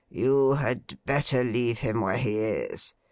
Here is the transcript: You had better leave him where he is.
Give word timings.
You 0.09 0.53
had 0.53 0.97
better 1.05 1.43
leave 1.43 1.77
him 1.77 2.01
where 2.01 2.17
he 2.17 2.39
is. 2.39 2.95